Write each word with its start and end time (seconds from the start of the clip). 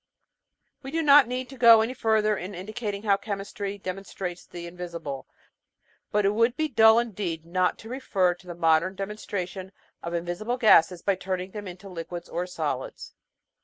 We 0.81 0.89
do 0.89 1.03
not 1.03 1.27
need 1.27 1.47
to 1.49 1.59
go 1.59 1.81
any 1.81 1.93
further 1.93 2.35
in 2.35 2.55
indicating 2.55 3.03
how 3.03 3.17
chemistry 3.17 3.77
demonstrates 3.77 4.47
the 4.47 4.65
invisible, 4.65 5.27
but 6.11 6.25
it 6.25 6.31
would 6.33 6.57
be 6.57 6.67
dull 6.67 6.97
indeed 6.97 7.45
not 7.45 7.77
to 7.77 7.89
refer 7.89 8.33
to 8.33 8.47
the 8.47 8.55
modern 8.55 8.95
demonstration 8.95 9.71
of 10.01 10.15
invisible 10.15 10.57
gases 10.57 11.03
by 11.03 11.13
turning 11.13 11.51
them 11.51 11.67
into 11.67 11.87
liquids 11.87 12.27
or 12.29 12.47
solids. 12.47 13.13